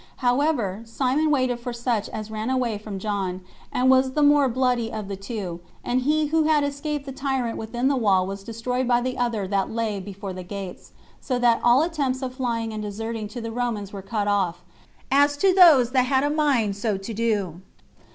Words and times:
However, 0.17 0.81
Simon 0.85 1.29
waited 1.29 1.59
for 1.59 1.71
such 1.71 2.09
as 2.09 2.31
ran 2.31 2.49
away 2.49 2.79
from 2.79 2.97
John, 2.97 3.41
and 3.71 3.87
was 3.87 4.13
the 4.13 4.23
more 4.23 4.49
bloody 4.49 4.91
of 4.91 5.07
the 5.07 5.15
two; 5.15 5.59
and 5.85 6.01
he 6.01 6.25
who 6.33 6.45
had 6.45 6.63
escaped 6.63 7.05
the 7.05 7.11
tyrant 7.11 7.55
within 7.55 7.87
the 7.87 7.95
wall 7.95 8.25
was 8.25 8.43
destroyed 8.43 8.87
by 8.87 8.99
the 8.99 9.15
other 9.19 9.47
that 9.49 9.69
lay 9.69 9.99
before 9.99 10.33
the 10.33 10.41
gates, 10.41 10.91
so 11.19 11.37
that 11.37 11.61
all 11.63 11.83
attempts 11.83 12.23
of 12.23 12.33
flying 12.33 12.73
and 12.73 12.81
deserting 12.81 13.27
to 13.27 13.41
the 13.41 13.51
Romans 13.51 13.93
were 13.93 14.01
cut 14.01 14.27
off, 14.27 14.63
as 15.11 15.37
to 15.37 15.53
those 15.53 15.91
that 15.91 16.07
had 16.07 16.23
a 16.23 16.31
mind 16.31 16.75
so 16.75 16.97
to 16.97 17.13
do. 17.13 17.61